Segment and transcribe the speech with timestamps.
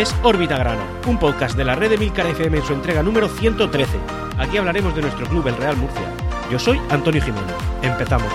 [0.00, 3.28] Es Órbita Grana, un podcast de la red de Milcar FM en su entrega número
[3.28, 3.98] 113.
[4.38, 6.10] Aquí hablaremos de nuestro club, el Real Murcia.
[6.50, 7.54] Yo soy Antonio Jiménez.
[7.82, 8.32] Empezamos.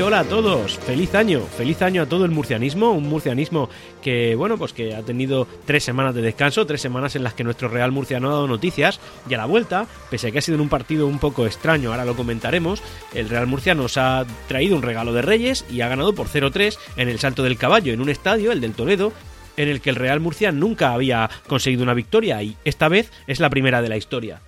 [0.00, 3.68] Hola a todos, feliz año, feliz año a todo el murcianismo, un murcianismo
[4.00, 7.42] que, bueno, pues que ha tenido tres semanas de descanso, tres semanas en las que
[7.42, 10.42] nuestro Real Murcia no ha dado noticias, y a la vuelta, pese a que ha
[10.42, 12.80] sido en un partido un poco extraño, ahora lo comentaremos,
[13.12, 16.78] el Real Murcia nos ha traído un regalo de Reyes y ha ganado por 0-3
[16.96, 19.12] en el Salto del Caballo, en un estadio, el del Toledo,
[19.56, 23.40] en el que el Real Murcia nunca había conseguido una victoria y esta vez es
[23.40, 24.40] la primera de la historia.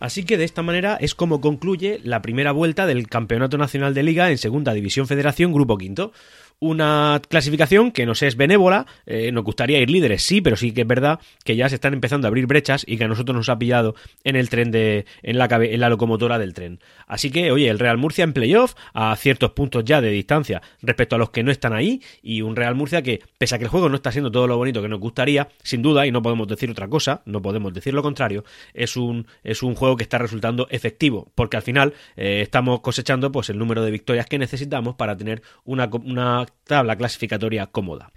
[0.00, 4.02] Así que de esta manera es como concluye la primera vuelta del Campeonato Nacional de
[4.02, 6.12] Liga en Segunda División Federación Grupo Quinto
[6.60, 10.82] una clasificación que nos es benévola, eh, nos gustaría ir líderes, sí, pero sí que
[10.82, 13.48] es verdad que ya se están empezando a abrir brechas y que a nosotros nos
[13.48, 13.94] ha pillado
[14.24, 16.80] en el tren de, en la, en la locomotora del tren.
[17.06, 21.16] Así que, oye, el Real Murcia en playoff a ciertos puntos ya de distancia respecto
[21.16, 23.70] a los que no están ahí y un Real Murcia que, pese a que el
[23.70, 26.46] juego no está siendo todo lo bonito que nos gustaría, sin duda, y no podemos
[26.46, 28.44] decir otra cosa, no podemos decir lo contrario,
[28.74, 33.32] es un, es un juego que está resultando efectivo, porque al final eh, estamos cosechando
[33.32, 38.12] pues el número de victorias que necesitamos para tener una, una tabla clasificatoria cómoda.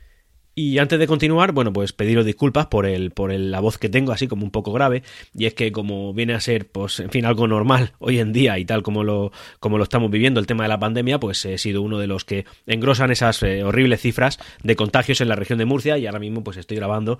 [0.55, 4.11] Y antes de continuar, bueno, pues pediros disculpas por el, por la voz que tengo,
[4.11, 5.01] así como un poco grave,
[5.33, 8.59] y es que como viene a ser, pues, en fin, algo normal hoy en día
[8.59, 11.57] y tal como lo, como lo estamos viviendo el tema de la pandemia, pues he
[11.57, 15.57] sido uno de los que engrosan esas eh, horribles cifras de contagios en la región
[15.57, 17.17] de Murcia y ahora mismo pues estoy grabando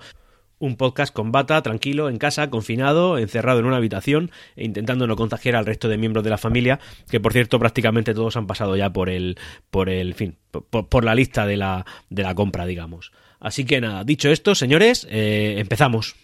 [0.64, 5.14] un podcast con bata, tranquilo, en casa, confinado, encerrado en una habitación e intentando no
[5.14, 8.74] contagiar al resto de miembros de la familia, que por cierto prácticamente todos han pasado
[8.76, 9.38] ya por el,
[9.70, 13.12] por el fin, por, la lista de la, de la compra, digamos.
[13.40, 16.16] Así que nada, dicho esto, señores, eh, empezamos.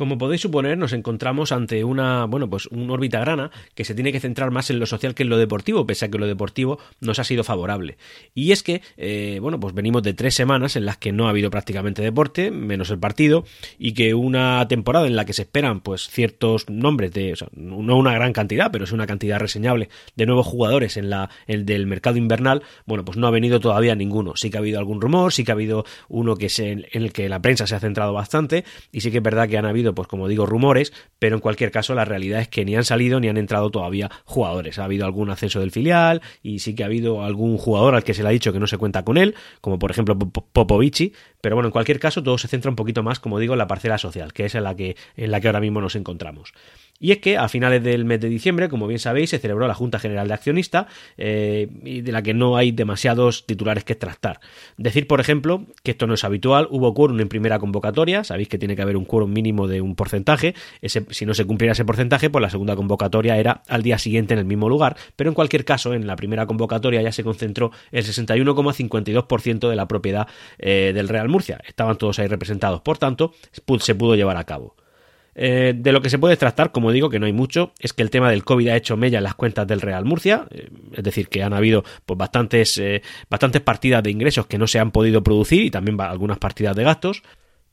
[0.00, 4.12] Como podéis suponer, nos encontramos ante una, bueno, pues un órbita grana que se tiene
[4.12, 6.78] que centrar más en lo social que en lo deportivo, pese a que lo deportivo
[7.00, 7.98] nos ha sido favorable.
[8.32, 11.28] Y es que, eh, bueno, pues venimos de tres semanas en las que no ha
[11.28, 13.44] habido prácticamente deporte, menos el partido,
[13.78, 18.14] y que una temporada en la que se esperan, pues, ciertos nombres de, no una
[18.14, 22.16] gran cantidad, pero es una cantidad reseñable de nuevos jugadores en la, el del mercado
[22.16, 24.32] invernal, bueno, pues no ha venido todavía ninguno.
[24.34, 27.12] Sí que ha habido algún rumor, sí que ha habido uno que se, en el
[27.12, 29.89] que la prensa se ha centrado bastante, y sí que es verdad que han habido
[29.94, 33.20] pues como digo, rumores, pero en cualquier caso la realidad es que ni han salido
[33.20, 34.78] ni han entrado todavía jugadores.
[34.78, 38.14] Ha habido algún ascenso del filial y sí que ha habido algún jugador al que
[38.14, 41.56] se le ha dicho que no se cuenta con él, como por ejemplo Popovici, pero
[41.56, 43.98] bueno, en cualquier caso todo se centra un poquito más, como digo, en la parcela
[43.98, 46.52] social, que es en la que, en la que ahora mismo nos encontramos.
[47.00, 49.74] Y es que a finales del mes de diciembre, como bien sabéis, se celebró la
[49.74, 51.66] Junta General de Accionistas, eh,
[52.04, 54.40] de la que no hay demasiados titulares que tratar.
[54.76, 58.58] Decir, por ejemplo, que esto no es habitual, hubo quórum en primera convocatoria, sabéis que
[58.58, 62.28] tiene que haber un quórum mínimo de un porcentaje, si no se cumpliera ese porcentaje,
[62.28, 65.64] pues la segunda convocatoria era al día siguiente en el mismo lugar, pero en cualquier
[65.64, 70.28] caso, en la primera convocatoria ya se concentró el 61,52% de la propiedad
[70.58, 73.32] eh, del Real Murcia, estaban todos ahí representados, por tanto,
[73.80, 74.76] se pudo llevar a cabo.
[75.42, 78.02] Eh, de lo que se puede tratar, como digo, que no hay mucho, es que
[78.02, 81.02] el tema del COVID ha hecho mella en las cuentas del Real Murcia, eh, es
[81.02, 84.90] decir, que han habido pues, bastantes, eh, bastantes partidas de ingresos que no se han
[84.90, 87.22] podido producir y también algunas partidas de gastos.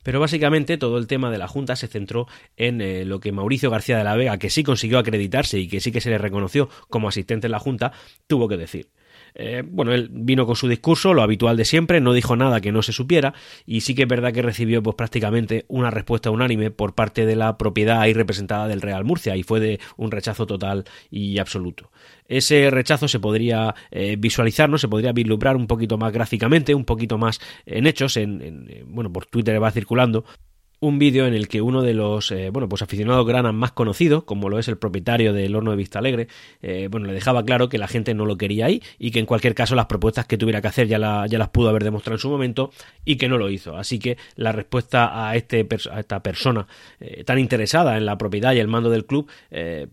[0.01, 3.97] Pero básicamente todo el tema de la Junta se centró en lo que Mauricio García
[3.97, 7.09] de la Vega, que sí consiguió acreditarse y que sí que se le reconoció como
[7.09, 7.91] asistente en la Junta,
[8.27, 8.87] tuvo que decir.
[9.35, 12.71] Eh, bueno, él vino con su discurso, lo habitual de siempre, no dijo nada que
[12.71, 13.33] no se supiera
[13.65, 17.35] y sí que es verdad que recibió pues prácticamente una respuesta unánime por parte de
[17.35, 21.91] la propiedad ahí representada del Real Murcia y fue de un rechazo total y absoluto.
[22.27, 24.77] Ese rechazo se podría eh, visualizar, ¿no?
[24.77, 29.25] Se podría vislumbrar un poquito más gráficamente, un poquito más en hechos, en bueno, por
[29.25, 30.25] Twitter va circulando,
[30.79, 34.23] un vídeo en el que uno de los eh, bueno pues aficionados granas más conocidos
[34.23, 36.27] como lo es el propietario del horno de Vista Alegre
[36.61, 39.25] eh, bueno le dejaba claro que la gente no lo quería ahí y que en
[39.25, 42.19] cualquier caso las propuestas que tuviera que hacer ya, ya las pudo haber demostrado en
[42.19, 42.71] su momento
[43.05, 43.75] y que no lo hizo.
[43.75, 46.67] Así que la respuesta a este a esta persona
[46.99, 49.29] eh, tan interesada en la propiedad y el mando del club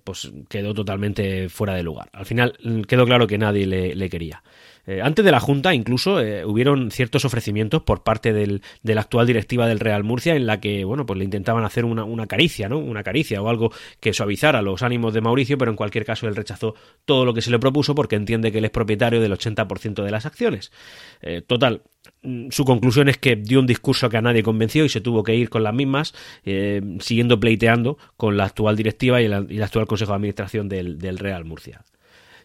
[0.05, 2.11] pues quedó totalmente fuera de lugar.
[2.13, 4.43] Al final mm, quedó claro que nadie le quería
[4.87, 9.03] eh, antes de la Junta incluso eh, hubieron ciertos ofrecimientos por parte del, de la
[9.03, 12.27] actual directiva del Real Murcia en la que, bueno, pues le intentaban hacer una, una,
[12.27, 12.79] caricia, ¿no?
[12.79, 16.37] Una caricia o algo que suavizara los ánimos de Mauricio, pero en cualquier caso él
[16.37, 20.03] rechazó todo lo que se le propuso porque entiende que él es propietario del 80%
[20.03, 20.71] de las acciones.
[21.23, 21.83] Eh, total,
[22.23, 25.23] mm, su conclusión es que dio un discurso que a nadie convenció y se tuvo
[25.23, 26.15] que ir con las mismas,
[27.01, 31.45] siguiendo pleiteando con la actual directiva y, el actual Consejo de Administración del, del Real
[31.45, 31.85] Murcia.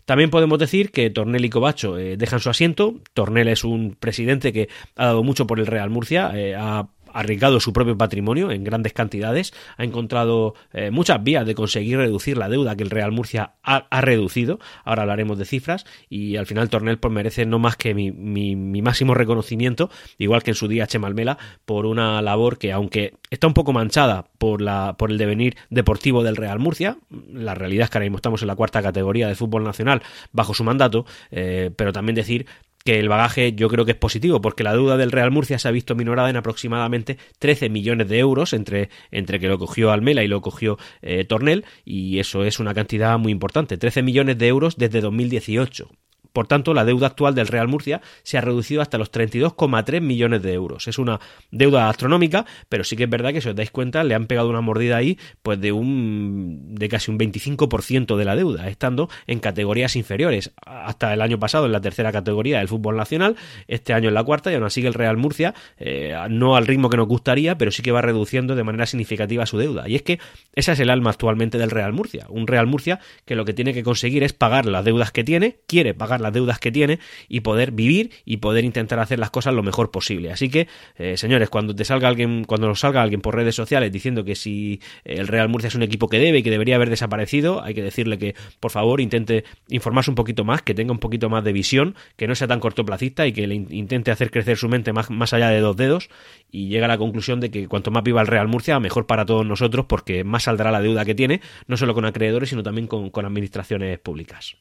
[0.09, 2.95] También podemos decir que Tornel y Cobacho eh, dejan su asiento.
[3.13, 7.59] Tornel es un presidente que ha dado mucho por el Real Murcia, eh, ha arriesgado
[7.59, 12.50] su propio patrimonio en grandes cantidades, ha encontrado eh, muchas vías de conseguir reducir la
[12.50, 14.59] deuda que el Real Murcia ha, reducido.
[14.83, 18.56] Ahora hablaremos de cifras y al final Tornel pues, merece no más que mi, mi,
[18.81, 23.53] máximo reconocimiento, igual que en su día Chemalmela, por una labor que aunque está un
[23.53, 26.97] poco manchada por, la, por el devenir deportivo del Real Murcia,
[27.31, 30.01] la realidad es que ahora mismo estamos en la cuarta categoría del fútbol nacional
[30.31, 32.45] bajo su mandato, eh, pero también decir
[32.83, 35.67] que el bagaje yo creo que es positivo, porque la deuda del Real Murcia se
[35.67, 40.23] ha visto minorada en aproximadamente 13 millones de euros entre, entre que lo cogió Almela
[40.23, 44.47] y lo cogió eh, Tornel, y eso es una cantidad muy importante, 13 millones de
[44.47, 45.89] euros desde 2018.
[46.33, 50.41] Por tanto, la deuda actual del Real Murcia se ha reducido hasta los 32,3 millones
[50.41, 50.87] de euros.
[50.87, 51.19] Es una
[51.51, 54.49] deuda astronómica, pero sí que es verdad que si os dais cuenta le han pegado
[54.49, 59.39] una mordida ahí pues de un de casi un 25% de la deuda, estando en
[59.39, 60.51] categorías inferiores.
[60.65, 63.35] Hasta el año pasado en la tercera categoría del fútbol nacional,
[63.67, 66.89] este año en la cuarta y aún así el Real Murcia eh, no al ritmo
[66.89, 69.87] que nos gustaría, pero sí que va reduciendo de manera significativa su deuda.
[69.87, 70.19] Y es que
[70.53, 73.73] esa es el alma actualmente del Real Murcia, un Real Murcia que lo que tiene
[73.73, 77.42] que conseguir es pagar las deudas que tiene, quiere pagar las deudas que tiene y
[77.42, 80.31] poder vivir y poder intentar hacer las cosas lo mejor posible.
[80.31, 80.68] Así que,
[80.98, 84.36] eh, señores, cuando te salga alguien, cuando nos salga alguien por redes sociales diciendo que
[84.36, 87.74] si el Real Murcia es un equipo que debe y que debería haber desaparecido, hay
[87.74, 91.44] que decirle que, por favor, intente informarse un poquito más, que tenga un poquito más
[91.44, 94.94] de visión, que no sea tan cortoplacista y que le intente hacer crecer su mente
[94.94, 96.10] más, más allá de dos dedos
[96.51, 99.25] y llega a la conclusión de que cuanto más viva el Real Murcia, mejor para
[99.25, 102.88] todos nosotros, porque más saldrá la deuda que tiene, no solo con acreedores, sino también
[102.88, 104.57] con administraciones públicas.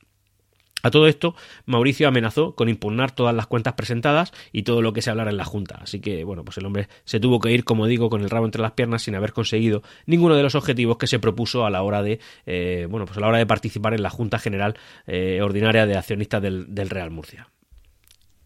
[0.82, 1.34] A todo esto,
[1.66, 5.36] Mauricio amenazó con impugnar todas las cuentas presentadas y todo lo que se hablara en
[5.36, 5.80] la Junta.
[5.82, 8.46] Así que, bueno, pues el hombre se tuvo que ir, como digo, con el rabo
[8.46, 11.82] entre las piernas sin haber conseguido ninguno de los objetivos que se propuso a la
[11.82, 14.76] hora de, eh, bueno, pues a la hora de participar en la Junta General
[15.06, 17.48] eh, Ordinaria de Accionistas del, del Real Murcia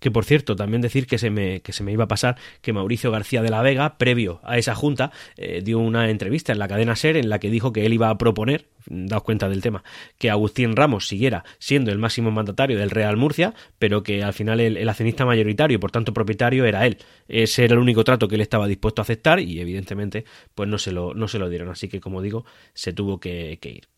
[0.02, 2.72] que por cierto, también decir que se me, que se me iba a pasar que
[2.72, 6.66] Mauricio García de la Vega, previo a esa junta, eh, dio una entrevista en la
[6.66, 9.84] cadena SER en la que dijo que él iba a proponer, daos cuenta del tema,
[10.18, 14.58] que Agustín Ramos siguiera siendo el máximo mandatario del Real Murcia, pero que al final
[14.58, 16.98] el, accionista mayoritario y por tanto propietario era él.
[17.28, 20.24] Ese era el único trato que él estaba dispuesto a aceptar y evidentemente
[20.56, 21.68] pues no se lo, no se lo dieron.
[21.68, 22.44] Así que como digo,
[22.74, 23.91] se tuvo que ir.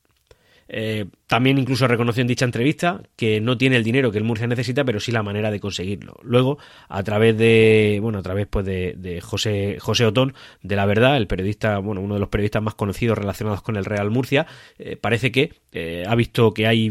[0.68, 4.46] Eh, también incluso reconoció en dicha entrevista que no tiene el dinero que el Murcia
[4.46, 6.16] necesita, pero sí la manera de conseguirlo.
[6.22, 6.58] Luego,
[6.88, 11.26] a través de, bueno, a través pues de, José, José Otón, de la verdad, el
[11.26, 14.46] periodista, bueno, uno de los periodistas más conocidos relacionados con el Real Murcia,
[14.78, 16.90] eh, parece que eh, ha visto que hay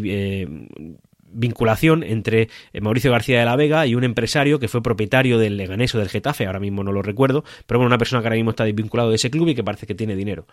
[1.33, 2.50] vinculación entre
[2.80, 6.09] Mauricio García de la Vega y un empresario que fue propietario del Leganés o del
[6.09, 9.09] Getafe, ahora mismo no lo recuerdo, pero bueno, una persona que ahora mismo está vinculado
[9.09, 10.45] de ese club y que parece que tiene dinero.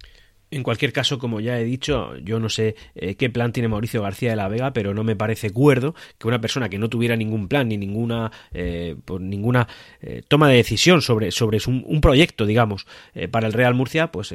[0.52, 4.02] En cualquier caso, como ya he dicho, yo no sé eh, qué plan tiene Mauricio
[4.02, 7.14] García de la Vega, pero no me parece cuerdo que una persona que no tuviera
[7.14, 9.68] ningún plan ni ninguna, eh, ninguna
[10.00, 12.86] eh, toma de decisión sobre, sobre un, proyecto, digamos,
[13.30, 14.34] para el Real Murcia, pues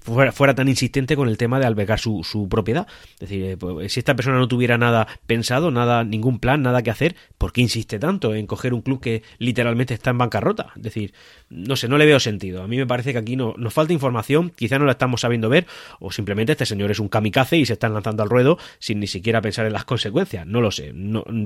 [0.00, 2.86] fuera, fuera, tan insistente con el tema de albergar su, su propiedad.
[3.14, 6.90] Es decir, pues, si esta persona no tuviera nada pensado, nada, ningún plan, nada que
[6.90, 10.72] hacer, ¿por qué insiste tanto en coger un club que literalmente está en bancarrota?
[10.76, 11.14] Es decir,
[11.48, 12.62] no sé, no le veo sentido.
[12.62, 15.48] A mí me parece que aquí no, nos falta información, quizá no la estamos sabiendo
[15.48, 15.66] ver
[16.00, 19.06] o simplemente este señor es un kamikaze y se están lanzando al ruedo sin ni
[19.06, 20.94] siquiera pensar en las consecuencias, no lo sé,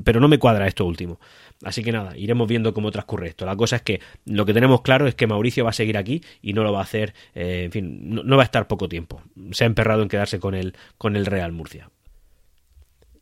[0.04, 1.20] pero no me cuadra esto último.
[1.62, 3.44] Así que nada, iremos viendo cómo transcurre esto.
[3.44, 6.22] La cosa es que lo que tenemos claro es que Mauricio va a seguir aquí
[6.40, 9.22] y no lo va a hacer, eh, en fin, no, va a estar poco tiempo.
[9.52, 11.90] Se ha emperrado en quedarse con el, con el Real Murcia.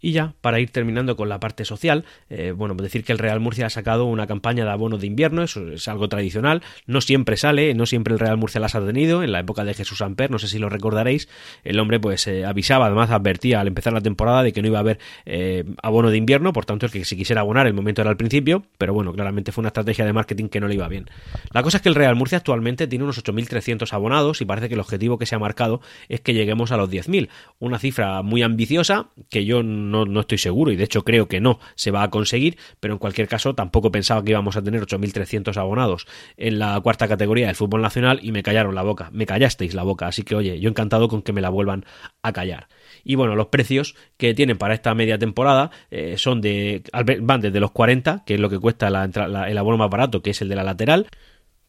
[0.00, 3.40] Y ya, para ir terminando con la parte social, eh, bueno, decir que el Real
[3.40, 7.36] Murcia ha sacado una campaña de abono de invierno, eso es algo tradicional, no siempre
[7.36, 10.30] sale, no siempre el Real Murcia las ha tenido, en la época de Jesús Amper,
[10.30, 11.28] no sé si lo recordaréis,
[11.64, 14.78] el hombre pues eh, avisaba, además advertía al empezar la temporada de que no iba
[14.78, 18.02] a haber eh, abono de invierno, por tanto es que si quisiera abonar el momento
[18.02, 20.86] era al principio, pero bueno, claramente fue una estrategia de marketing que no le iba
[20.88, 21.06] bien.
[21.52, 24.74] La cosa es que el Real Murcia actualmente tiene unos 8.300 abonados y parece que
[24.74, 27.28] el objetivo que se ha marcado es que lleguemos a los 10.000,
[27.58, 29.87] una cifra muy ambiciosa que yo no,
[30.20, 33.28] estoy seguro y de hecho creo que no se va a conseguir, pero en cualquier
[33.28, 37.82] caso tampoco pensaba que íbamos a tener 8.300 abonados en la cuarta categoría del fútbol
[37.82, 41.08] nacional y me callaron la boca, me callasteis la boca, así que oye, yo encantado
[41.08, 41.84] con que me la vuelvan
[42.22, 42.68] a callar.
[43.04, 46.82] Y bueno, los precios que tienen para esta media temporada eh, son de
[47.20, 50.42] van desde los 40, que es lo que cuesta el abono más barato, que es
[50.42, 51.06] el de la lateral,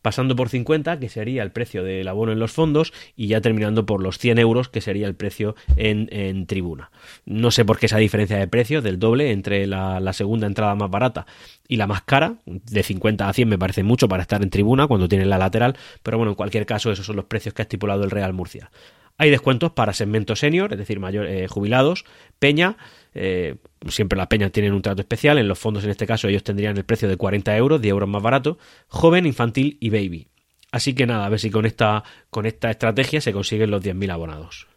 [0.01, 3.86] pasando por 50, que sería el precio del abono en los fondos, y ya terminando
[3.86, 6.91] por los 100 euros, que sería el precio en, tribuna.
[7.25, 10.89] No sé por qué esa diferencia de precio del doble entre la, segunda entrada más
[10.89, 11.25] barata
[11.68, 14.88] y la más cara, de 50 a 100 me parece mucho para estar en tribuna
[14.88, 17.63] cuando tiene la lateral, pero bueno, en cualquier caso esos son los precios que ha
[17.63, 18.72] estipulado el Real Murcia.
[19.19, 22.05] Hay descuentos para segmento senior, es decir, mayor, eh, jubilados,
[22.39, 22.77] peña,
[23.13, 23.57] eh,
[23.89, 26.77] siempre las peñas tienen un trato especial, en los fondos en este caso ellos tendrían
[26.77, 28.57] el precio de 40 euros, 10 euros más barato,
[28.88, 30.27] joven, infantil y baby.
[30.71, 34.09] Así que nada, a ver si con esta, con esta estrategia se consiguen los 10.000
[34.09, 34.68] abonados.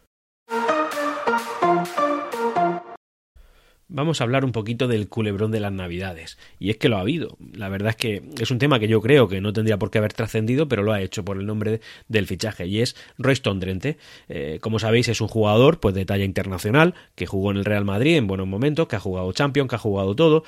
[3.93, 6.39] Vamos a hablar un poquito del culebrón de las navidades.
[6.59, 7.37] Y es que lo ha habido.
[7.53, 9.99] La verdad es que es un tema que yo creo que no tendría por qué
[9.99, 12.67] haber trascendido, pero lo ha hecho por el nombre del fichaje.
[12.67, 13.99] Y es Royston Drenthe.
[14.29, 17.85] Eh, como sabéis, es un jugador pues, de talla internacional, que jugó en el Real
[17.85, 20.45] Madrid en buenos momentos, que ha jugado Champions, que ha jugado todo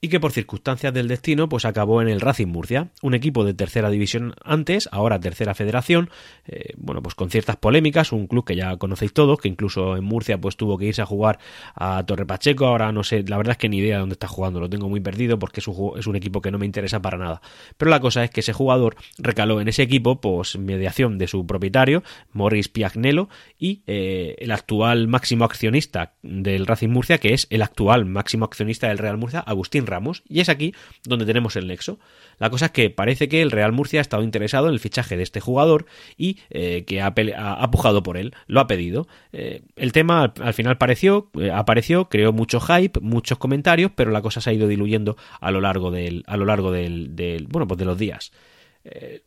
[0.00, 3.54] y que por circunstancias del destino pues acabó en el Racing Murcia, un equipo de
[3.54, 6.10] tercera división antes, ahora tercera federación,
[6.46, 10.04] eh, bueno pues con ciertas polémicas, un club que ya conocéis todos, que incluso en
[10.04, 11.38] Murcia pues tuvo que irse a jugar
[11.74, 14.28] a Torre Pacheco, ahora no sé, la verdad es que ni idea de dónde está
[14.28, 17.00] jugando, lo tengo muy perdido porque es un, es un equipo que no me interesa
[17.00, 17.40] para nada,
[17.76, 21.46] pero la cosa es que ese jugador recaló en ese equipo pues mediación de su
[21.46, 27.62] propietario, Morris Piagnello, y eh, el actual máximo accionista del Racing Murcia, que es el
[27.62, 30.74] actual máximo accionista del Real Murcia, Agustín Ramos, y es aquí
[31.04, 31.98] donde tenemos el nexo.
[32.38, 35.16] La cosa es que parece que el Real Murcia ha estado interesado en el fichaje
[35.16, 39.08] de este jugador y eh, que ha, ha, pujado por él, lo ha pedido.
[39.32, 44.22] Eh, el tema al, final pareció, eh, apareció, creó mucho hype, muchos comentarios, pero la
[44.22, 47.66] cosa se ha ido diluyendo a lo largo del, a lo largo del, del bueno,
[47.66, 48.32] pues de los días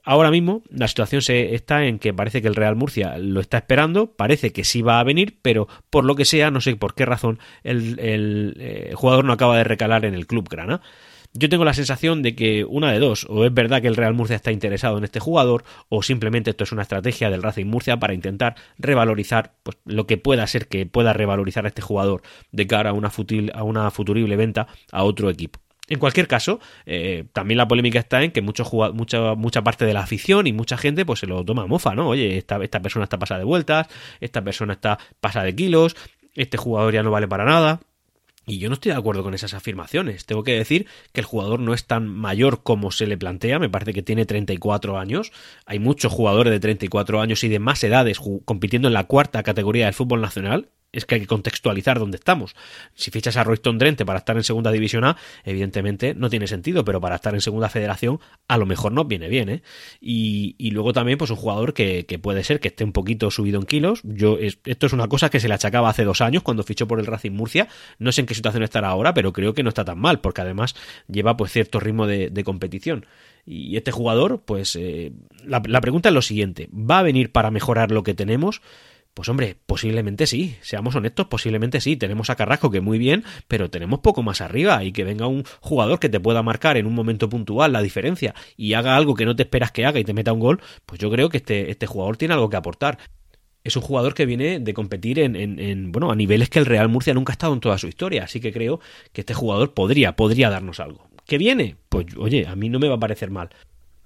[0.03, 3.57] ahora mismo la situación se está en que parece que el Real Murcia lo está
[3.57, 6.95] esperando, parece que sí va a venir, pero por lo que sea, no sé por
[6.95, 10.81] qué razón, el, el jugador no acaba de recalar en el club grana.
[11.33, 14.15] Yo tengo la sensación de que una de dos, o es verdad que el Real
[14.15, 17.97] Murcia está interesado en este jugador, o simplemente esto es una estrategia del Racing Murcia
[17.97, 22.65] para intentar revalorizar pues, lo que pueda ser que pueda revalorizar a este jugador de
[22.65, 23.11] cara a una,
[23.53, 25.59] a una futurible venta a otro equipo.
[25.89, 29.93] En cualquier caso, eh, también la polémica está en que mucho, mucha, mucha parte de
[29.93, 32.07] la afición y mucha gente pues se lo toma a mofa, ¿no?
[32.07, 33.87] Oye, esta, esta persona está pasada de vueltas,
[34.19, 35.95] esta persona está pasada de kilos,
[36.35, 37.79] este jugador ya no vale para nada.
[38.45, 40.25] Y yo no estoy de acuerdo con esas afirmaciones.
[40.25, 43.59] Tengo que decir que el jugador no es tan mayor como se le plantea.
[43.59, 45.31] Me parece que tiene 34 años.
[45.67, 49.85] Hay muchos jugadores de 34 años y de más edades compitiendo en la cuarta categoría
[49.85, 52.55] del fútbol nacional es que hay que contextualizar dónde estamos.
[52.95, 56.83] Si fichas a Royston Drenthe para estar en segunda división A, evidentemente no tiene sentido,
[56.83, 59.61] pero para estar en segunda federación a lo mejor nos viene bien, ¿eh?
[60.01, 63.29] Y, y luego también, pues un jugador que, que, puede ser que esté un poquito
[63.31, 64.01] subido en kilos.
[64.03, 66.99] Yo, esto es una cosa que se le achacaba hace dos años cuando fichó por
[66.99, 67.67] el Racing Murcia.
[67.99, 70.41] No sé en qué situación estará ahora, pero creo que no está tan mal, porque
[70.41, 70.75] además
[71.07, 73.05] lleva pues cierto ritmo de, competición.
[73.45, 75.11] Y este jugador, pues eh,
[75.45, 78.61] la pregunta es lo siguiente, ¿va a venir para mejorar lo que tenemos?
[79.19, 81.97] Pues hombre, posiblemente sí, seamos honestos, posiblemente sí.
[81.97, 85.43] Tenemos a Carrasco que muy bien, pero tenemos poco más arriba y que venga un
[85.59, 89.25] jugador que te pueda marcar en un momento puntual la diferencia y haga algo que
[89.25, 91.69] no te esperas que haga y te meta un gol, pues yo creo que este,
[91.69, 92.97] este jugador tiene algo que aportar.
[93.61, 96.65] Es un jugador que viene de competir en, en, en, bueno, a niveles que el
[96.65, 98.79] Real Murcia nunca ha estado en toda su historia, así que creo
[99.11, 101.09] que este jugador podría, podría darnos algo.
[101.25, 101.75] ¿Qué viene?
[101.89, 103.49] Pues oye, a mí no me va a parecer mal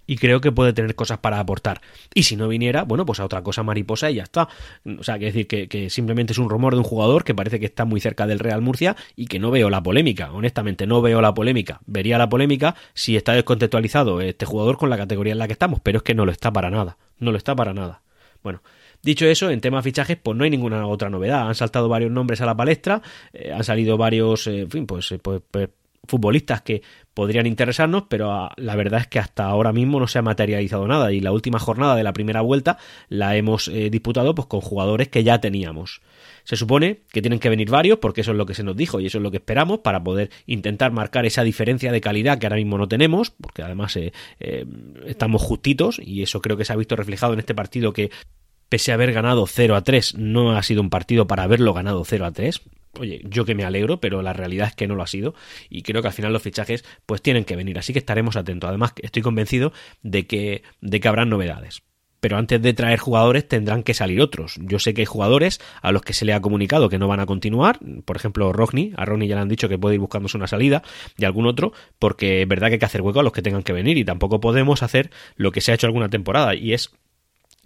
[0.05, 1.81] y creo que puede tener cosas para aportar.
[2.13, 4.47] Y si no viniera, bueno, pues a otra cosa mariposa y ya está.
[4.99, 7.65] O sea, que decir que, simplemente es un rumor de un jugador que parece que
[7.65, 10.31] está muy cerca del Real Murcia y que no veo la polémica.
[10.31, 11.81] Honestamente, no veo la polémica.
[11.85, 15.79] Vería la polémica si está descontextualizado este jugador con la categoría en la que estamos,
[15.81, 16.97] pero es que no lo está para nada.
[17.19, 18.01] No lo está para nada.
[18.41, 18.61] Bueno,
[19.03, 21.49] Dicho eso, en tema fichajes, pues no hay ninguna otra novedad.
[21.49, 23.01] Han saltado varios nombres a la palestra,
[23.33, 25.69] eh, han salido varios, eh, en fin, pues, eh, pues, pues
[26.05, 26.81] futbolistas que
[27.13, 30.87] podrían interesarnos, pero ah, la verdad es que hasta ahora mismo no se ha materializado
[30.87, 34.61] nada y la última jornada de la primera vuelta la hemos eh, disputado pues con
[34.61, 36.01] jugadores que ya teníamos.
[36.43, 38.99] Se supone que tienen que venir varios porque eso es lo que se nos dijo
[38.99, 42.47] y eso es lo que esperamos para poder intentar marcar esa diferencia de calidad que
[42.47, 44.65] ahora mismo no tenemos, porque además eh, eh,
[45.05, 48.11] estamos justitos y eso creo que se ha visto reflejado en este partido que
[48.73, 52.03] pese a haber ganado 0 a 3, no ha sido un partido para haberlo ganado
[52.03, 52.59] 0 a 3
[52.97, 55.35] oye, yo que me alegro, pero la realidad es que no lo ha sido
[55.69, 58.67] y creo que al final los fichajes pues tienen que venir, así que estaremos atentos.
[58.67, 61.83] Además, estoy convencido de que, de que habrán novedades.
[62.19, 64.57] Pero antes de traer jugadores tendrán que salir otros.
[64.59, 67.19] Yo sé que hay jugadores a los que se le ha comunicado que no van
[67.19, 67.77] a continuar.
[68.05, 68.93] Por ejemplo, Rogni.
[68.95, 70.83] A Rogni ya le han dicho que puede ir buscándose una salida.
[71.17, 71.73] Y algún otro.
[71.99, 73.97] Porque es verdad que hay que hacer hueco a los que tengan que venir.
[73.97, 76.55] Y tampoco podemos hacer lo que se ha hecho alguna temporada.
[76.55, 76.91] Y es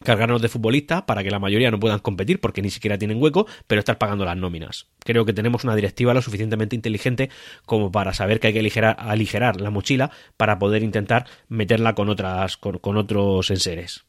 [0.04, 3.48] cargarnos de futbolistas para que la mayoría no puedan competir porque ni siquiera tienen hueco,
[3.68, 4.88] pero estar pagando las nóminas.
[5.00, 7.30] Creo que tenemos una directiva lo suficientemente inteligente
[7.66, 12.10] como para saber que hay que aligerar, aligerar la mochila para poder intentar meterla con
[12.10, 14.07] otras con, con otros enseres.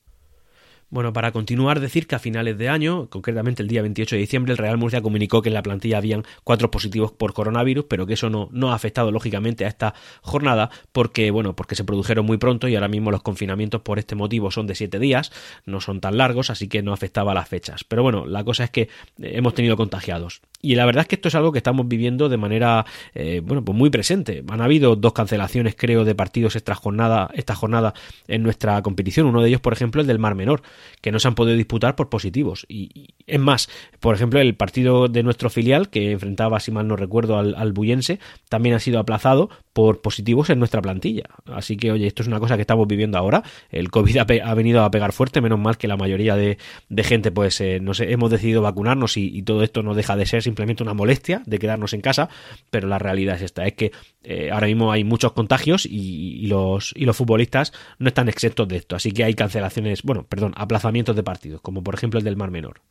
[0.90, 4.52] Bueno, para continuar, decir que a finales de año, concretamente el día 28 de diciembre,
[4.52, 8.14] el Real Murcia comunicó que en la plantilla habían cuatro positivos por coronavirus, pero que
[8.14, 9.92] eso no, no ha afectado lógicamente a esta
[10.23, 14.14] jornada porque, bueno, porque se produjeron muy pronto y ahora mismo los confinamientos por este
[14.14, 15.30] motivo son de siete días,
[15.66, 17.85] no son tan largos, así que no afectaba a las fechas.
[17.85, 20.40] Pero bueno, la cosa es que eh, hemos tenido contagiados.
[20.62, 23.62] Y la verdad es que esto es algo que estamos viviendo de manera, eh, bueno,
[23.62, 24.42] pues muy presente.
[24.49, 27.92] Han habido dos cancelaciones, creo, de partidos esta jornada, esta jornada
[28.26, 29.26] en nuestra competición.
[29.26, 30.62] Uno de ellos, por ejemplo, el del Mar Menor,
[31.00, 32.66] que no se han podido disputar por positivos.
[32.68, 33.68] Y, es más,
[34.00, 37.73] por ejemplo, el partido de nuestro filial, que enfrentaba, si mal no recuerdo, al, al
[37.73, 38.18] Buyense,
[38.49, 41.23] también ha sido aplazado por positivos en nuestra plantilla.
[41.47, 43.44] Así que, oye, esto es una cosa que estamos viviendo ahora.
[43.70, 46.58] El COVID ha, venido a pegar fuerte, menos mal que la mayoría de,
[47.04, 50.42] gente, pues, eh, no sé, hemos decidido vacunarnos y, todo esto no deja de ser
[50.42, 52.28] simplemente una molestia de quedarnos en casa,
[52.70, 56.92] pero la realidad es esta, es que eh, ahora mismo hay muchos contagios y, los,
[56.96, 58.96] y los futbolistas no están exentos de esto.
[58.96, 62.50] Así que hay cancelaciones, bueno, perdón, aplazamientos de partidos, como por ejemplo el del Mar
[62.50, 62.82] Menor.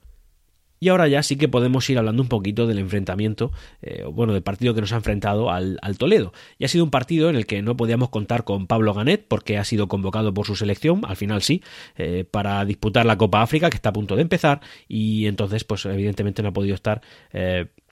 [0.79, 4.43] Y ahora ya sí que podemos ir hablando un poquito del enfrentamiento, eh, bueno, del
[4.43, 6.33] partido que nos ha enfrentado al, Toledo.
[6.59, 9.57] Y ha sido un partido en el que no podíamos contar con Pablo Ganet porque
[9.57, 11.63] ha sido convocado por su selección, al final sí,
[11.95, 15.83] eh, para disputar la Copa África que está a punto de empezar y entonces pues
[15.87, 17.01] evidentemente no ha podido estar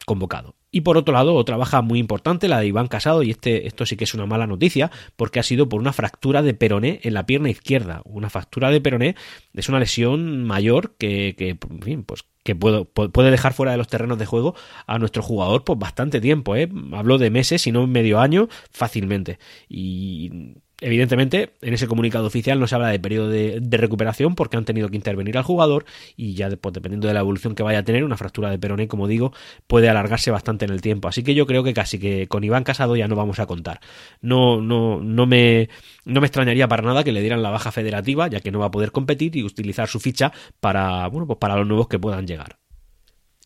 [0.05, 0.55] convocado.
[0.75, 3.85] Y por otro lado, otra baja muy importante, la de Iván Casado, y este, esto
[3.85, 7.13] sí que es una mala noticia, porque ha sido por una fractura de peroné en
[7.13, 8.01] la pierna izquierda.
[8.03, 9.15] Una fractura de peroné
[9.53, 13.87] es una lesión mayor que, que en fin, pues que puede dejar fuera de los
[13.87, 14.53] terrenos de juego
[14.85, 16.57] a nuestro jugador por bastante tiempo.
[16.57, 16.69] ¿eh?
[16.91, 19.39] Hablo de meses, si no medio año, fácilmente.
[19.69, 24.65] Y Evidentemente, en ese comunicado oficial no se habla de periodo de, recuperación porque han
[24.65, 25.85] tenido que intervenir al jugador
[26.17, 28.87] y ya después, dependiendo de la evolución que vaya a tener, una fractura de peroné,
[28.87, 29.33] como digo,
[29.67, 31.07] puede alargarse bastante en el tiempo.
[31.07, 33.79] Así que yo creo que casi que con Iván Casado ya no vamos a contar.
[34.21, 35.69] No, no, no me,
[36.03, 38.67] no me extrañaría para nada que le dieran la baja federativa, ya que no va
[38.67, 42.27] a poder competir y utilizar su ficha para, bueno, pues para los nuevos que puedan
[42.27, 42.64] llegar.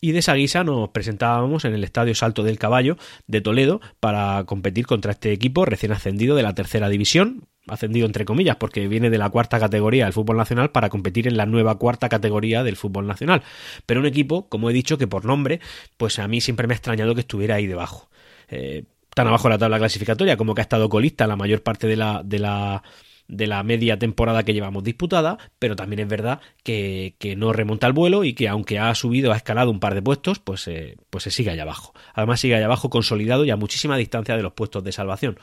[0.02, 4.46] Y de esa guisa nos presentábamos en el Estadio Salto del Caballo de Toledo para
[4.46, 9.10] competir contra este equipo recién ascendido de la tercera división, ascendido entre comillas, porque viene
[9.10, 12.78] de la cuarta categoría del fútbol nacional para competir en la nueva cuarta categoría del
[12.78, 13.44] fútbol nacional.
[13.86, 15.60] Pero un equipo, como he dicho, que por nombre,
[15.98, 18.10] pues a mí siempre me ha extrañado que estuviera ahí debajo.
[18.48, 21.88] Eh, tan abajo de la tabla clasificatoria como que ha estado colista la mayor parte
[21.88, 22.84] de la, de la
[23.30, 27.94] de la media temporada que llevamos disputada, pero también es verdad que, no remonta el
[27.94, 31.24] vuelo y que aunque ha subido, ha escalado un par de puestos, pues, eh, pues
[31.24, 31.94] se sigue allá abajo.
[32.14, 35.38] Además sigue allá abajo consolidado y a muchísima distancia de los puestos de salvación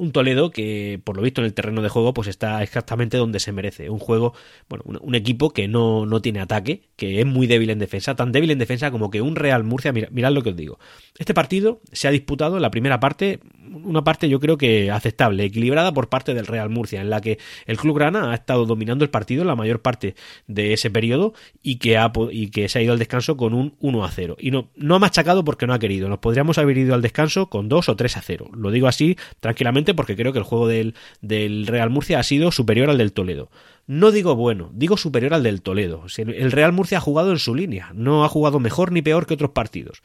[0.00, 3.38] un Toledo que por lo visto en el terreno de juego pues está exactamente donde
[3.38, 3.90] se merece.
[3.90, 4.32] Un juego,
[4.68, 8.32] bueno, un, equipo que no, no, tiene ataque, que es muy débil en defensa, tan
[8.32, 10.78] débil en defensa como que un Real Murcia, mirad lo que os digo.
[11.18, 15.44] Este partido se ha disputado en la primera parte, una parte yo creo que aceptable,
[15.44, 19.04] equilibrada por parte del Real Murcia, en la que el Club Grana ha estado dominando
[19.04, 20.14] el partido en la mayor parte
[20.46, 23.74] de ese periodo y que, ha, y que se ha ido al descanso con un
[23.80, 24.36] 1 a 0.
[24.38, 27.48] Y no, no ha machacado porque no ha querido, nos podríamos haber ido al descanso
[27.48, 28.50] con 2 o 3 a 0.
[28.54, 32.50] Lo digo así tranquilamente porque creo que el juego del, del Real Murcia ha sido
[32.52, 33.50] superior al del Toledo.
[33.86, 36.04] No digo bueno, digo superior al del Toledo.
[36.16, 39.34] El Real Murcia ha jugado en su línea, no ha jugado mejor ni peor que
[39.34, 40.02] otros partidos.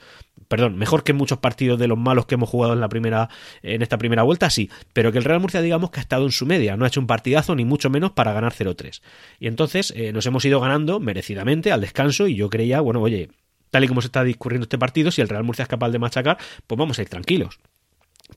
[0.48, 3.30] Perdón, mejor que muchos partidos de los malos que hemos jugado en la primera
[3.64, 6.32] en esta primera vuelta, sí, pero que el Real Murcia digamos que ha estado en
[6.32, 9.02] su media, no ha hecho un partidazo ni mucho menos para ganar 0-3.
[9.40, 13.30] Y entonces eh, nos hemos ido ganando merecidamente al descanso y yo creía, bueno, oye,
[13.72, 16.00] tal y como se está discurriendo este partido, si el Real Murcia es capaz de
[16.00, 17.60] machacar, pues vamos a ir tranquilos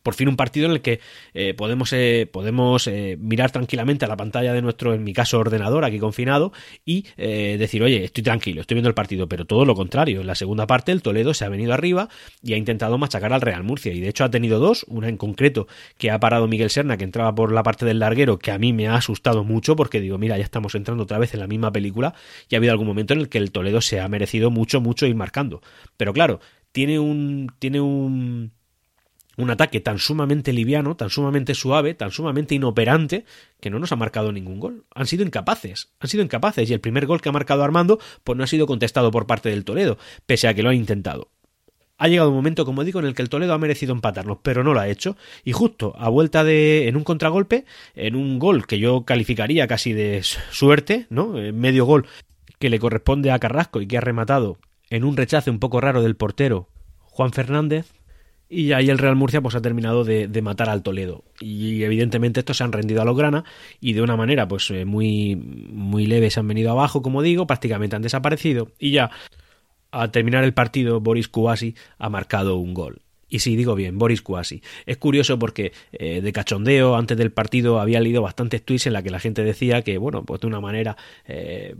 [0.03, 1.01] por fin un partido en el que
[1.35, 5.38] eh, podemos, eh, podemos eh, mirar tranquilamente a la pantalla de nuestro, en mi caso,
[5.38, 6.53] ordenador aquí confinado
[6.85, 10.20] y decir, oye, estoy tranquilo, estoy viendo el partido, pero todo lo contrario.
[10.20, 12.09] En la segunda parte el Toledo se ha venido arriba
[12.42, 15.16] y ha intentado machacar al Real Murcia y de hecho ha tenido dos, una en
[15.16, 18.59] concreto que ha parado Miguel Serna que entraba por la parte del larguero que a
[18.59, 21.46] mí me ha asustado mucho porque digo, mira, ya estamos entrando otra vez en la
[21.46, 22.14] misma película
[22.48, 25.07] y ha habido algún momento en el que el Toledo se ha merecido mucho, mucho
[25.07, 25.61] ir marcando.
[25.96, 26.40] Pero claro,
[26.72, 27.53] tiene un...
[27.59, 28.58] Tiene un
[29.38, 33.24] un ataque tan sumamente liviano, tan sumamente suave, tan sumamente inoperante,
[33.61, 34.85] que no nos ha marcado ningún gol.
[34.94, 38.37] Han sido incapaces, han sido incapaces, y el primer gol que ha marcado Armando, pues
[38.37, 39.96] no ha sido contestado por parte del Toledo,
[40.27, 41.31] pese a que lo ha intentado.
[41.98, 44.62] Ha llegado un momento, como digo, en el que el Toledo ha merecido empatarnos, pero
[44.62, 45.16] no lo ha hecho.
[45.44, 46.87] Y justo a vuelta de.
[46.87, 47.64] en un contragolpe,
[47.96, 51.35] en un gol que yo calificaría casi de suerte, ¿no?
[51.53, 52.07] medio gol
[52.59, 54.59] que le corresponde a Carrasco y que ha rematado
[54.90, 56.68] en un rechace un poco raro del portero
[57.03, 57.92] Juan Fernández,
[58.48, 61.24] y ahí el Real Murcia pues ha terminado de, matar al Toledo.
[61.40, 63.44] Y evidentemente estos se han rendido a los grana
[63.80, 67.46] y de una manera pues eh, muy, muy leve se han venido abajo, como digo,
[67.46, 68.72] prácticamente han desaparecido.
[68.78, 69.11] Y ya,
[69.90, 73.02] al terminar el partido, Boris Kubasi ha marcado un gol.
[73.28, 74.62] Y sí, digo bien, Boris Cuasi.
[74.86, 79.02] Es curioso porque eh, de cachondeo, antes del partido, había leído bastantes tweets en la
[79.02, 81.74] que la gente decía que, bueno, pues de una manera, eh,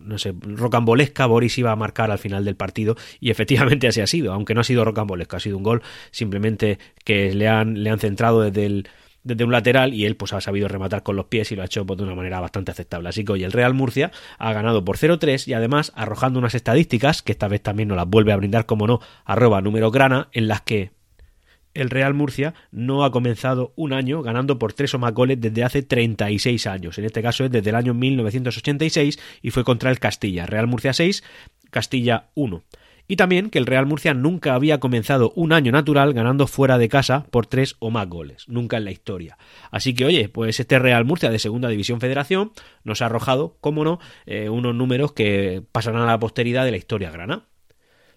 [0.00, 2.96] no sé, rocambolesca, Boris iba a marcar al final del partido.
[3.20, 6.78] Y efectivamente así ha sido, aunque no ha sido rocambolesca, ha sido un gol simplemente
[7.04, 8.88] que le han, le han centrado desde el
[9.24, 11.64] desde un lateral y él pues ha sabido rematar con los pies y lo ha
[11.66, 13.08] hecho pues, de una manera bastante aceptable.
[13.08, 17.22] Así que hoy el Real Murcia ha ganado por 0-3 y además arrojando unas estadísticas
[17.22, 20.46] que esta vez también nos las vuelve a brindar, como no, arroba número grana, en
[20.46, 20.92] las que
[21.72, 25.64] el Real Murcia no ha comenzado un año ganando por tres o más goles desde
[25.64, 26.98] hace 36 años.
[26.98, 30.46] En este caso es desde el año 1986 y fue contra el Castilla.
[30.46, 31.24] Real Murcia 6,
[31.70, 32.62] Castilla 1
[33.06, 36.88] y también que el Real Murcia nunca había comenzado un año natural ganando fuera de
[36.88, 39.38] casa por tres o más goles, nunca en la historia.
[39.70, 43.84] Así que oye, pues este Real Murcia de Segunda División Federación nos ha arrojado, cómo
[43.84, 47.44] no, eh, unos números que pasarán a la posteridad de la historia grana.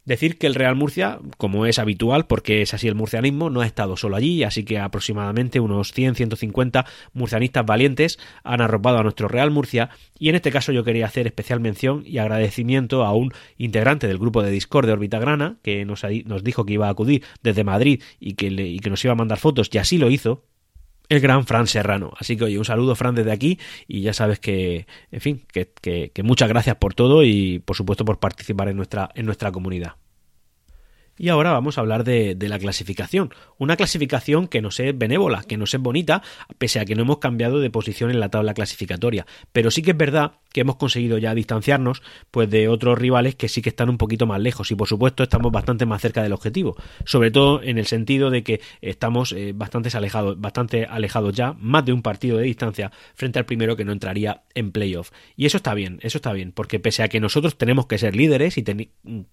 [0.07, 3.65] Decir que el Real Murcia, como es habitual, porque es así el murcianismo, no ha
[3.65, 9.51] estado solo allí, así que aproximadamente unos 100-150 murcianistas valientes han arropado a nuestro Real
[9.51, 9.89] Murcia.
[10.17, 14.17] Y en este caso yo quería hacer especial mención y agradecimiento a un integrante del
[14.17, 18.01] grupo de Discord de Orbitagrana que nos, nos dijo que iba a acudir desde Madrid
[18.17, 20.45] y que, y que nos iba a mandar fotos y así lo hizo,
[21.09, 22.13] el gran Fran Serrano.
[22.17, 25.69] Así que oye, un saludo Fran desde aquí y ya sabes que, en fin, que,
[25.81, 29.95] que, muchas gracias por todo y por supuesto por participar en nuestra, en nuestra comunidad.
[31.17, 33.33] Y ahora vamos a hablar de, la clasificación.
[33.57, 36.21] Una clasificación que nos es benévola, que nos es bonita,
[36.57, 39.25] pese a que no hemos cambiado de posición en la tabla clasificatoria.
[39.51, 42.01] Pero sí que es verdad que hemos conseguido ya distanciarnos
[42.31, 45.23] pues de otros rivales que sí que están un poquito más lejos y por supuesto
[45.23, 46.75] estamos bastante más cerca del objetivo
[47.05, 51.85] sobre todo en el sentido de que estamos eh, bastante alejados bastante alejados ya más
[51.85, 55.57] de un partido de distancia frente al primero que no entraría en playoff y eso
[55.57, 58.63] está bien eso está bien porque pese a que nosotros tenemos que ser líderes y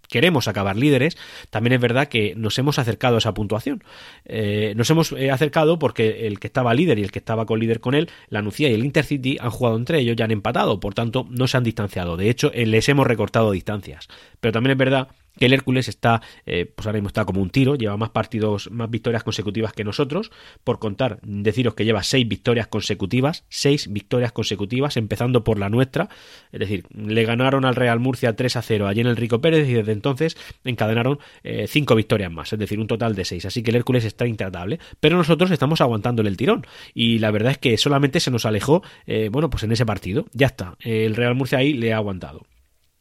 [0.08, 1.16] queremos acabar líderes
[1.50, 3.82] también es verdad que nos hemos acercado a esa puntuación
[4.24, 7.60] eh, nos hemos eh, acercado porque el que estaba líder y el que estaba con
[7.60, 10.80] líder con él la Nucía y el Intercity han jugado entre ellos ya han empatado
[10.80, 12.16] por tanto no se han distanciado.
[12.16, 14.08] De hecho, eh, les hemos recortado distancias.
[14.40, 17.50] Pero también es verdad que el Hércules está, eh, pues ahora mismo está como un
[17.50, 20.30] tiro, lleva más partidos, más victorias consecutivas que nosotros,
[20.62, 26.08] por contar, deciros que lleva seis victorias consecutivas, seis victorias consecutivas, empezando por la nuestra,
[26.52, 29.68] es decir, le ganaron al Real Murcia 3 a 0 allí en el Rico Pérez
[29.68, 33.62] y desde entonces encadenaron eh, cinco victorias más, es decir, un total de seis, así
[33.62, 37.58] que el Hércules está intratable, pero nosotros estamos aguantándole el tirón, y la verdad es
[37.58, 41.34] que solamente se nos alejó, eh, bueno, pues en ese partido, ya está, el Real
[41.34, 42.46] Murcia ahí le ha aguantado.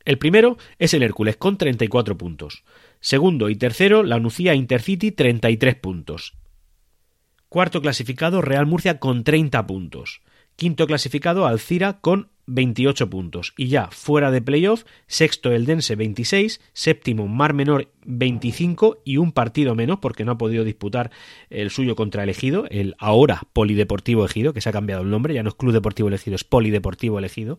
[0.06, 2.64] El primero es el Hércules con 34 puntos.
[3.00, 6.34] Segundo y tercero, la Nucía Intercity 33 puntos.
[7.48, 10.22] Cuarto clasificado, Real Murcia con 30 puntos.
[10.56, 13.54] Quinto clasificado, Alcira con 28 puntos.
[13.58, 19.32] Y ya fuera de playoff, sexto el Dense 26, séptimo Mar Menor 25 y un
[19.32, 21.12] partido menos porque no ha podido disputar
[21.50, 25.34] el suyo contra el Ejido, el ahora Polideportivo Ejido, que se ha cambiado el nombre,
[25.34, 27.58] ya no es Club Deportivo Elegido, es Polideportivo Elegido.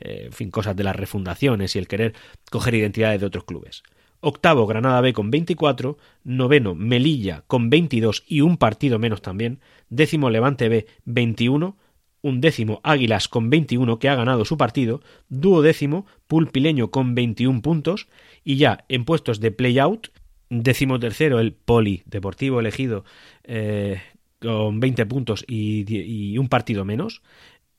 [0.00, 2.14] Eh, en fin, cosas de las refundaciones y el querer
[2.50, 3.82] coger identidades de otros clubes.
[4.24, 9.58] Octavo Granada B con 24, noveno Melilla con 22 y un partido menos también,
[9.90, 11.76] décimo Levante B 21,
[12.22, 18.08] un décimo Águilas con 21 que ha ganado su partido, duodécimo Pulpileño con 21 puntos
[18.44, 20.08] y ya en puestos de play-out,
[20.48, 23.04] décimo tercero el Poli Deportivo elegido
[23.44, 24.00] eh,
[24.40, 27.22] con 20 puntos y, y, un partido menos,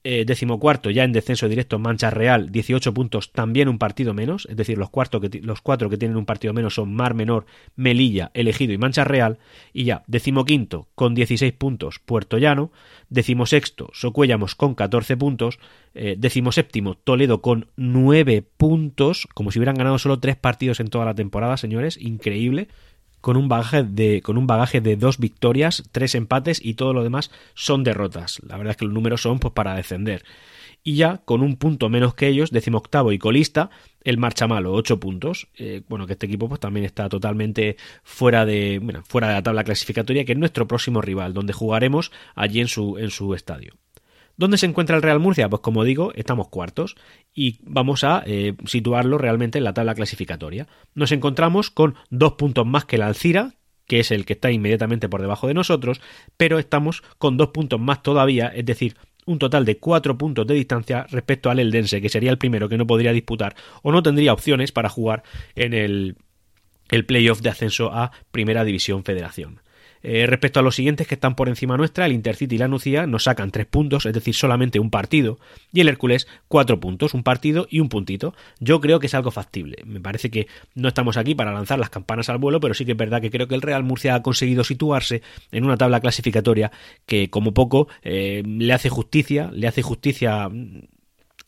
[0.06, 4.58] eh, decimocuarto ya en descenso directo Mancha Real, 18 puntos, también un partido menos, es
[4.58, 8.74] decir, los, que los cuatro que tienen un partido menos son Mar Menor, Melilla, Elegido
[8.74, 9.40] y Mancha Real,
[9.72, 12.72] y ya decimoquinto con 16 puntos Puerto Llano,
[13.10, 15.60] decimosexto Socuéllamos con 14 puntos,
[15.94, 16.18] eh,
[17.04, 21.56] Toledo con 9 puntos, como si hubieran ganado solo 3 partidos en toda la temporada,
[21.56, 22.68] señores, increíble
[23.24, 27.04] con un bagaje de, con un bagaje de dos victorias, tres empates y todo lo
[27.04, 28.42] demás son derrotas.
[28.46, 30.26] La verdad es que los números son pues, para descender.
[30.84, 33.70] Y ya con un punto menos que ellos, octavo y colista,
[34.04, 35.48] el marcha malo, ocho puntos.
[35.56, 39.42] Eh, bueno, que este equipo pues también está totalmente fuera de, bueno, fuera de la
[39.42, 43.74] tabla clasificatoria, que es nuestro próximo rival, donde jugaremos allí en su, en su estadio.
[44.36, 45.50] ¿Dónde se encuentra el Real Murcia?
[45.50, 46.96] Pues como digo, estamos cuartos
[47.34, 50.68] y vamos a eh, situarlo realmente en la tabla clasificatoria.
[50.96, 53.54] Nos encontramos con dos puntos más que el Alcira,
[53.86, 56.02] que es el que está inmediatamente por debajo de nosotros,
[56.36, 60.56] pero estamos con dos puntos más todavía, es decir, un total de cuatro puntos de
[60.56, 64.34] distancia respecto al Eldense, que sería el primero que no podría disputar o no tendría
[64.34, 65.24] opciones para jugar
[65.56, 66.18] en el,
[66.90, 69.62] el playoff de ascenso a Primera División Federación.
[70.04, 73.08] Eh, respecto a los siguientes que están por encima nuestra, el Intercity y la Nucía
[73.08, 75.40] nos sacan tres puntos, es decir, solamente un partido,
[75.72, 78.36] y el Hércules cuatro puntos, un partido y un puntito.
[78.60, 79.78] Yo creo que es algo factible.
[79.86, 82.92] Me parece que no estamos aquí para lanzar las campanas al vuelo, pero sí que
[82.92, 86.72] es verdad que creo que el Real Murcia ha conseguido situarse en una tabla clasificatoria
[87.06, 90.50] que, como poco, eh, le hace justicia, le hace justicia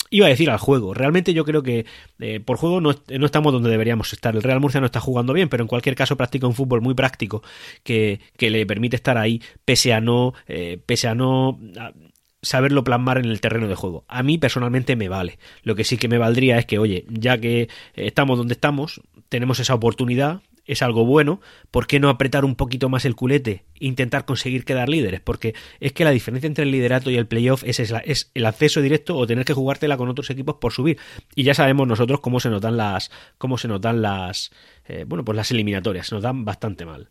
[0.09, 0.93] iba a decir al juego.
[0.93, 1.85] Realmente yo creo que
[2.19, 4.35] eh, por juego no, estamos donde deberíamos estar.
[4.35, 6.93] El Real Murcia no está jugando bien, pero en cualquier caso practica un fútbol muy
[6.93, 7.43] práctico
[7.83, 11.59] que, le permite estar ahí pese a no, eh, pese a no
[12.41, 14.05] saberlo plasmar en el terreno de juego.
[14.07, 15.39] A mí personalmente me vale.
[15.63, 19.59] Lo que sí que me valdría es que, oye, ya que estamos donde estamos, tenemos
[19.59, 23.87] esa oportunidad, es algo bueno, ¿por qué no apretar un poquito más el culete e
[23.87, 25.21] intentar conseguir quedar líderes?
[25.21, 28.81] Porque es que la diferencia entre el liderato y el playoff es, es, el acceso
[28.81, 30.97] directo o tener que jugártela con otros equipos por subir.
[31.35, 34.51] Y ya sabemos nosotros cómo se notan las, cómo se notan las,
[34.87, 37.09] eh, bueno, pues las eliminatorias, se nos dan bastante mal.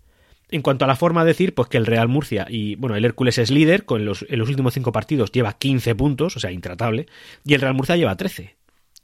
[0.51, 3.05] En cuanto a la forma de decir, pues que el Real Murcia y, bueno, el
[3.05, 6.53] Hércules es líder, con los, en los últimos cinco partidos lleva 15 puntos, o sea,
[6.53, 7.07] intratable,
[7.45, 8.55] y el Real Murcia lleva 13.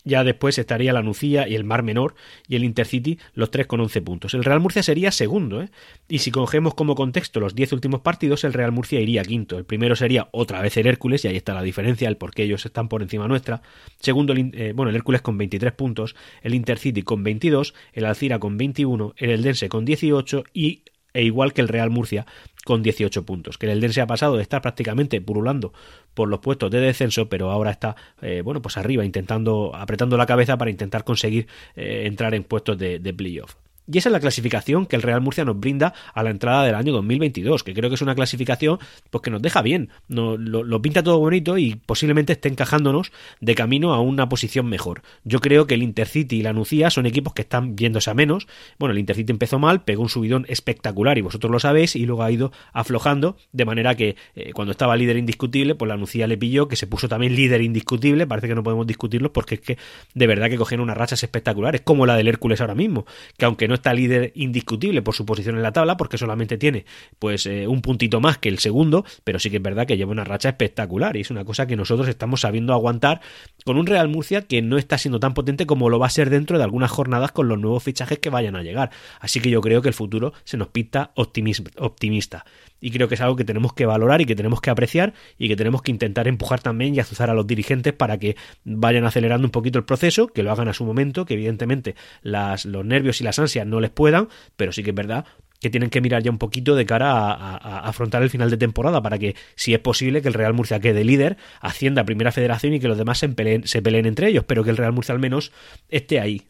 [0.05, 2.15] Ya después estaría la Nucía y el Mar Menor
[2.49, 4.35] y el Intercity, los tres con 11 puntos.
[4.35, 5.69] El Real Murcia sería segundo, ¿eh?
[6.09, 9.59] Y si cogemos como contexto los 10 últimos partidos, el Real Murcia iría quinto.
[9.59, 12.45] El primero sería otra vez el Hércules, y ahí está la diferencia, el por qué
[12.45, 13.63] ellos están por encima nuestra.
[14.01, 18.39] Segundo, el, eh, bueno, el Hércules con 23 puntos, el Intercity con 22, el Alcira
[18.39, 22.27] con 21, el Eldense con 18 y e igual que el Real Murcia
[22.65, 23.59] con 18 puntos.
[23.59, 25.73] Que el Eldense ha pasado de estar prácticamente purulando
[26.15, 30.27] por los puestos de descenso, pero ahora está eh, bueno pues arriba, intentando, apretando la
[30.27, 33.55] cabeza para intentar conseguir eh, entrar en puestos de, de playoff.
[33.91, 36.75] Y esa es la clasificación que el Real Murcia nos brinda a la entrada del
[36.75, 38.79] año 2022, que creo que es una clasificación
[39.11, 43.55] pues, que nos deja bien, lo, lo, pinta todo bonito y posiblemente esté encajándonos de
[43.55, 45.03] camino a una posición mejor.
[45.25, 48.47] Yo creo que el Intercity y la Nucía son equipos que están viéndose a menos.
[48.79, 52.23] Bueno, el Intercity empezó mal, pegó un subidón espectacular y vosotros lo sabéis, y luego
[52.23, 56.39] ha ido aflojando, de manera que eh, cuando estaba líder indiscutible, pues la Nucía le
[56.39, 59.79] pilló, que se puso también líder indiscutible, parece que no podemos discutirlo porque es que
[60.15, 63.69] de verdad que cogieron unas rachas espectaculares, como la del Hércules ahora mismo, que aunque
[63.69, 66.85] no está líder indiscutible por su posición en la tabla, porque solamente tiene
[67.19, 70.13] pues eh, un puntito más que el segundo, pero sí que es verdad que lleva
[70.13, 73.21] una racha espectacular y es una cosa que nosotros estamos sabiendo aguantar
[73.65, 76.31] con un Real Murcia que no está siendo tan potente como lo va a ser
[76.31, 78.91] dentro de algunas jornadas con los nuevos fichajes que vayan a llegar.
[79.21, 82.45] Así que yo creo que el futuro se nos pinta optimista
[82.81, 85.49] y creo que es algo que tenemos que valorar y que tenemos que apreciar y
[85.49, 89.47] que tenemos que intentar empujar también y azuzar a los dirigentes para que vayan acelerando
[89.47, 93.21] un poquito el proceso, que lo hagan a su momento, que evidentemente las, los nervios
[93.21, 95.27] y las ansias no les puedan, pero sí que es verdad
[95.61, 99.03] que tienen que mirar ya un poquito de cara a, afrontar el final de temporada
[99.03, 102.73] para que, si es posible, que el Real Murcia quede líder, ascienda a Primera Federación
[102.73, 105.15] y que los demás se peleen, se peleen entre ellos, pero que el Real Murcia
[105.15, 105.53] al menos
[105.91, 106.47] esté ahí.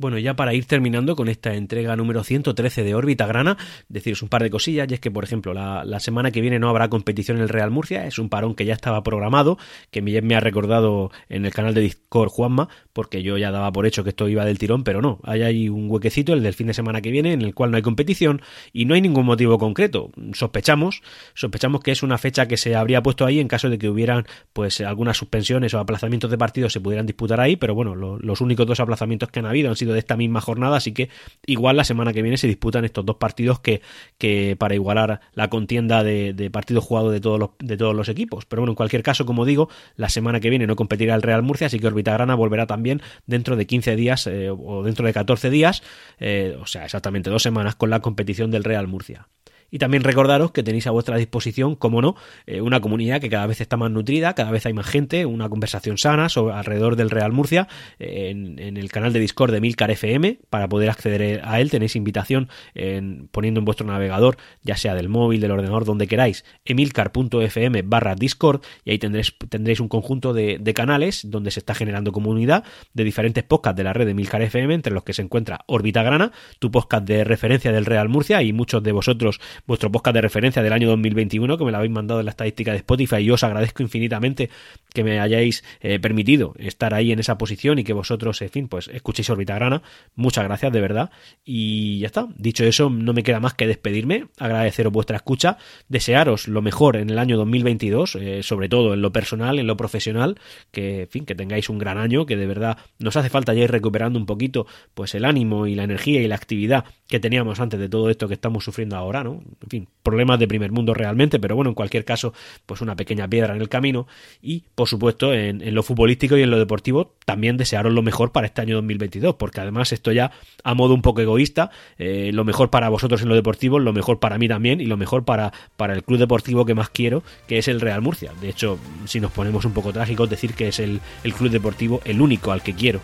[0.00, 3.58] Bueno, ya para ir terminando con esta entrega número 113 de Órbita Grana,
[3.90, 6.70] deciros un par de cosillas, y es que, por ejemplo, la, semana que viene no
[6.70, 9.58] habrá competición en el Real Murcia, es un parón que ya estaba programado,
[9.90, 13.84] que me ha recordado en el canal de Discord Juanma, porque yo ya daba por
[13.84, 16.72] hecho que esto iba del tirón, pero no, hay un huequecito, el del fin de
[16.72, 18.40] semana que viene, en el cual no hay competición
[18.72, 20.12] y no hay ningún motivo concreto.
[20.32, 21.02] Sospechamos,
[21.34, 24.24] sospechamos que es una fecha que se habría puesto ahí en caso de que hubieran
[24.54, 28.66] pues algunas suspensiones o aplazamientos de partidos se pudieran disputar ahí, pero bueno, los únicos
[28.66, 31.08] dos aplazamientos que han habido han sido de esta misma jornada, así que
[31.46, 33.82] igual la semana que viene se disputan estos dos partidos que,
[34.18, 38.44] que para igualar la contienda de, partidos jugados de todos, los, de todos los equipos.
[38.44, 41.42] Pero bueno, en cualquier caso, como digo, la semana que viene no competirá el Real
[41.42, 45.50] Murcia, así que Orbitagrana volverá también dentro de 15 días eh, o dentro de 14
[45.50, 45.82] días,
[46.18, 49.28] eh, o sea, exactamente dos semanas con la competición del Real Murcia.
[49.70, 53.46] Y también recordaros que tenéis a vuestra disposición, como no, eh, una comunidad que cada
[53.46, 57.10] vez está más nutrida, cada vez hay más gente, una conversación sana sobre, alrededor del
[57.10, 60.40] Real Murcia eh, en, el canal de Discord de Milcar FM.
[60.50, 65.08] Para poder acceder a él tenéis invitación en, poniendo en vuestro navegador, ya sea del
[65.08, 70.70] móvil, del ordenador, donde queráis, emilcar.fm barra Discord y ahí tendréis, tendréis un conjunto de,
[70.74, 74.72] canales donde se está generando comunidad de diferentes podcasts de la red de Milcar FM,
[74.72, 76.30] entre los que se encuentra Orbita Grana,
[76.60, 80.62] tu podcast de referencia del Real Murcia y muchos de vosotros vuestro podcast de referencia
[80.62, 83.42] del año 2021, que me lo habéis mandado en la estadística de Spotify y os
[83.42, 84.50] agradezco infinitamente
[84.92, 88.68] que me hayáis eh, permitido estar ahí en esa posición y que vosotros, en fin,
[88.68, 89.82] pues escuchéis Orbitagrana.
[90.14, 91.10] Muchas gracias, de verdad.
[91.44, 92.28] Y ya está.
[92.36, 97.10] Dicho eso, no me queda más que despedirme, agradeceros vuestra escucha, desearos lo mejor en
[97.10, 100.38] el año 2022, eh, sobre todo en lo personal, en lo profesional,
[100.70, 103.64] que, en fin, que tengáis un gran año, que de verdad nos hace falta ya
[103.64, 107.60] ir recuperando un poquito, pues el ánimo y la energía y la actividad que teníamos
[107.60, 109.42] antes de todo esto que estamos sufriendo ahora, ¿no?
[109.62, 112.32] En fin, problemas de primer mundo realmente, pero bueno, en cualquier caso,
[112.66, 114.06] pues una pequeña piedra en el camino
[114.42, 118.46] y, por supuesto, en, lo futbolístico y en lo deportivo, también desearos lo mejor para
[118.46, 120.32] este año 2022, porque además esto ya
[120.64, 124.18] a modo un poco egoísta, eh, lo mejor para vosotros en lo deportivo, lo mejor
[124.18, 127.58] para mí también y lo mejor para, para el club deportivo que más quiero, que
[127.58, 128.32] es el Real Murcia.
[128.40, 132.00] De hecho, si nos ponemos un poco trágicos, decir que es el, el club deportivo
[132.04, 133.00] el único al que quiero.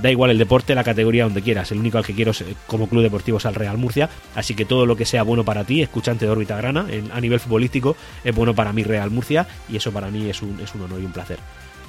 [0.00, 1.70] Da igual el deporte, la categoría donde quieras.
[1.72, 2.32] El único al que quiero
[2.66, 4.08] como club deportivo es al Real Murcia.
[4.34, 7.40] Así que todo lo que sea bueno para ti, escuchante de órbita grana, a nivel
[7.40, 9.46] futbolístico, es bueno para mí Real Murcia.
[9.68, 11.38] Y eso para mí es un, es un honor y un placer.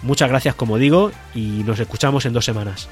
[0.01, 2.89] Muchas gracias, como digo, y nos escuchamos en dos semanas.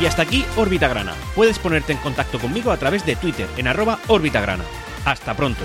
[0.00, 1.14] Y hasta aquí Órbita Grana.
[1.34, 4.64] Puedes ponerte en contacto conmigo a través de Twitter en arroba Grana.
[5.04, 5.64] Hasta pronto.